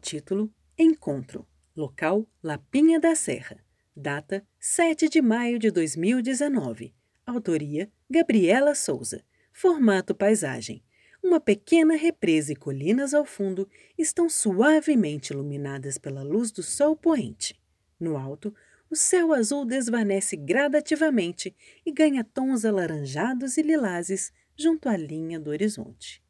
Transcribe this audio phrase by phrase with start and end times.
[0.00, 1.46] Título: Encontro.
[1.76, 3.58] Local: Lapinha da Serra.
[3.96, 6.94] Data: 7 de maio de 2019.
[7.26, 9.24] Autoria: Gabriela Souza.
[9.52, 10.84] Formato paisagem.
[11.22, 17.60] Uma pequena represa e colinas ao fundo estão suavemente iluminadas pela luz do sol poente.
[17.98, 18.54] No alto,
[18.88, 21.54] o céu azul desvanece gradativamente
[21.84, 26.22] e ganha tons alaranjados e lilazes junto à linha do horizonte.